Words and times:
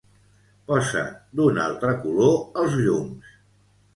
Posa 0.69 1.01
d'un 1.41 1.59
altre 1.65 1.93
color 2.05 2.33
els 2.63 2.79
llums. 2.87 3.39